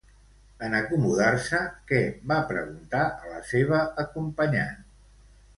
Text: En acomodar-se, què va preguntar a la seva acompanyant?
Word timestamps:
En 0.67 0.71
acomodar-se, 0.77 1.59
què 1.91 2.01
va 2.33 2.39
preguntar 2.53 3.05
a 3.11 3.31
la 3.35 3.45
seva 3.53 3.85
acompanyant? 4.07 4.85